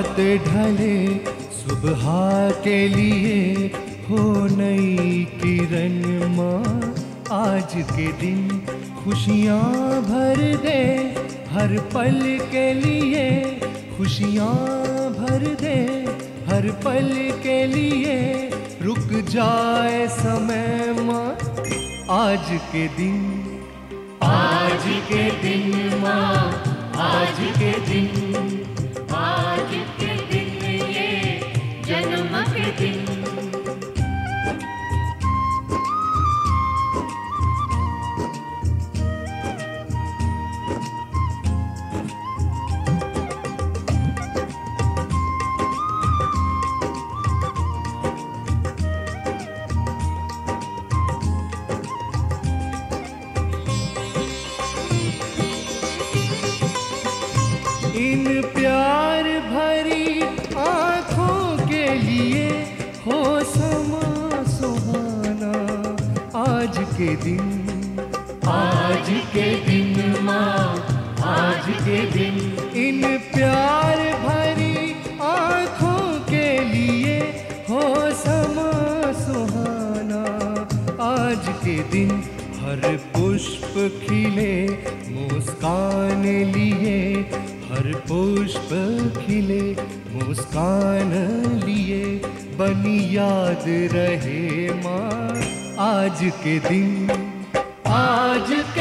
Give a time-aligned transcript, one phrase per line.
[0.00, 0.96] रात ढले,
[1.52, 2.04] सुबह
[2.64, 3.66] के लिए
[4.08, 5.98] हो नई किरण
[6.36, 6.94] माँ।
[7.30, 8.38] आज के दिन
[9.04, 10.80] खुशियाँ भर दे,
[11.50, 12.20] हर पल
[12.52, 13.28] के लिए
[13.96, 14.54] खुशियाँ
[15.18, 15.76] भर दे।
[16.48, 17.10] हर पल
[17.42, 18.16] के लिए
[18.82, 21.28] रुक जाए समय माँ।
[22.16, 23.20] आज के दिन,
[24.22, 26.42] आज के दिन माँ,
[27.02, 28.29] आज के दिन
[58.00, 60.20] इन प्यार भरी
[60.64, 62.48] आँखों के लिए
[63.06, 65.52] हो समा सुहाना।
[66.42, 67.50] आज के दिन।
[68.48, 70.64] आज के दिन माँ
[71.34, 72.38] आज के दिन।
[72.84, 73.02] इन
[73.34, 74.76] प्यार भरी
[75.32, 77.18] आँखों के लिए
[77.70, 77.82] हो
[78.22, 78.72] समा
[79.24, 80.24] सुहाना।
[81.10, 82.10] आज के दिन
[82.60, 84.54] हर पुष्प खिले
[85.12, 86.22] मुस्कान
[86.56, 86.98] लिए
[88.08, 88.70] पुष्प
[89.16, 89.64] खिले
[90.14, 91.12] मुस्कान
[91.64, 92.04] लिए
[92.58, 95.30] बनी याद रहे माँ।
[95.86, 97.10] आज के दिन
[97.90, 98.79] आज के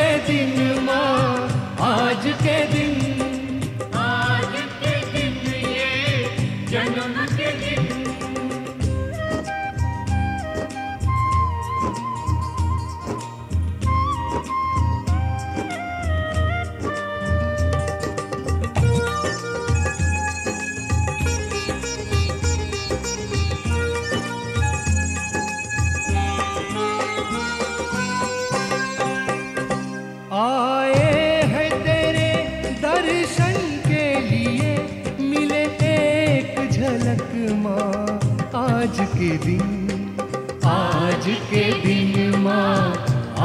[37.56, 38.20] माँ
[38.56, 39.62] आज के दिन,
[40.66, 42.82] आज के दिन, माँ,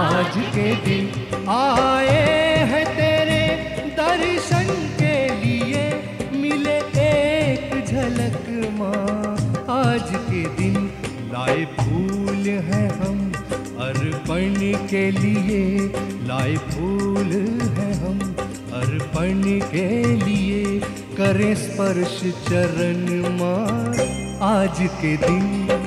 [0.03, 2.23] आज के दिन आए
[2.71, 3.43] हैं तेरे
[3.99, 4.69] दर्शन
[5.01, 5.85] के लिए,
[6.43, 6.77] मिले
[7.07, 8.49] एक झलक,
[8.79, 9.37] माँ,
[9.77, 10.77] आज के दिन
[11.33, 13.19] लाए फूल हैं हम
[13.89, 14.55] अर्पण
[14.91, 15.63] के लिए,
[16.29, 17.33] लाए फूल
[17.79, 18.19] हैं हम
[18.81, 19.43] अर्पण
[19.73, 19.89] के
[20.25, 20.54] लिए।
[21.19, 23.03] करें स्पर्श चरण
[23.39, 23.67] माँ
[24.47, 25.84] आज के दिन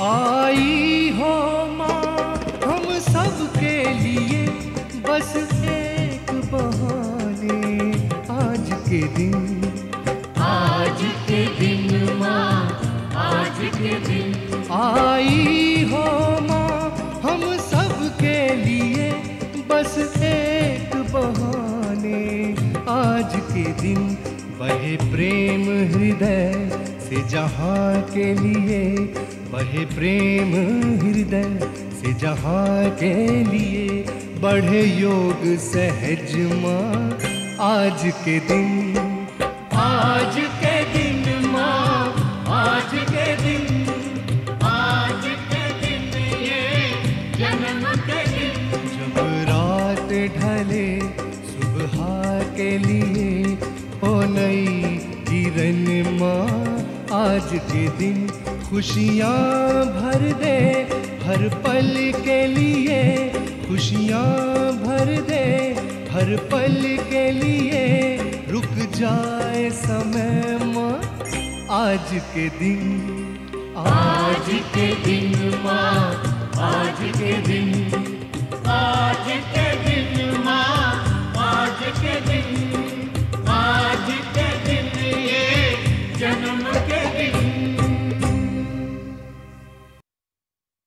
[0.00, 1.32] आई हो
[1.76, 4.46] माँ हम सब के लिए
[5.08, 5.32] बस
[5.72, 7.90] एक बहाने।
[8.34, 9.34] आज के दिन।
[10.46, 12.48] आज के दिन माँ
[13.26, 16.04] आज के दिन। आई हो
[16.48, 19.10] माँ हम सब के लिए
[19.70, 19.98] बस
[20.32, 22.24] एक बहाने।
[22.96, 24.06] आज के दिन
[24.60, 26.78] बहे प्रेम हृदय
[27.08, 28.82] से जहाँ के लिए
[29.70, 30.52] बहे प्रेम
[31.00, 31.44] हृदय
[31.98, 33.12] से जहाँ के
[33.44, 34.02] लिए
[34.42, 37.18] बढ़े योग सहज माँ
[37.66, 38.96] आज के दिन।
[39.82, 42.02] आज के दिन माँ
[42.58, 46.18] आज के दिन आज के दिन
[46.48, 46.66] ये
[47.38, 50.88] जन्म के दिन। जब रात ढले
[51.52, 51.96] सुबह
[52.56, 53.56] के लिए
[54.10, 54.98] ओ नई
[55.30, 56.46] किरण माँ
[57.24, 58.28] आज के दिन।
[58.70, 60.58] खुशियाँ भर दे,
[61.26, 61.94] हर पल
[62.24, 63.00] के लिए
[63.66, 65.46] खुशियाँ भर दे,
[66.12, 66.76] हर पल
[67.10, 67.82] के लिए
[68.50, 70.92] रुक जाए समय माँ।
[71.80, 72.82] आज के दिन,
[73.86, 76.04] आज के दिन माँ,
[76.70, 77.68] आज के दिन,
[78.78, 79.69] आज के